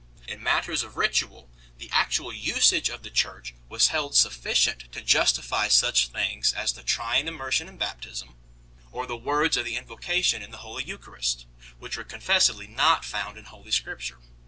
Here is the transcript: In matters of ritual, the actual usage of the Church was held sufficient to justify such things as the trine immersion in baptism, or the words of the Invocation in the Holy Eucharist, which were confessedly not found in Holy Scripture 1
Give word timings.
In 0.27 0.41
matters 0.41 0.81
of 0.81 0.97
ritual, 0.97 1.47
the 1.77 1.87
actual 1.91 2.33
usage 2.33 2.89
of 2.89 3.03
the 3.03 3.11
Church 3.11 3.53
was 3.69 3.89
held 3.89 4.15
sufficient 4.17 4.91
to 4.93 5.01
justify 5.01 5.67
such 5.67 6.07
things 6.07 6.53
as 6.53 6.73
the 6.73 6.81
trine 6.81 7.27
immersion 7.27 7.67
in 7.69 7.77
baptism, 7.77 8.35
or 8.91 9.05
the 9.05 9.15
words 9.15 9.57
of 9.57 9.65
the 9.65 9.77
Invocation 9.77 10.41
in 10.41 10.49
the 10.49 10.65
Holy 10.65 10.83
Eucharist, 10.83 11.45
which 11.77 11.97
were 11.97 12.03
confessedly 12.03 12.65
not 12.65 13.05
found 13.05 13.37
in 13.37 13.45
Holy 13.45 13.69
Scripture 13.69 14.17
1 14.17 14.27